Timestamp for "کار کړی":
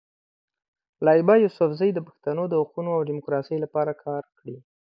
4.05-4.55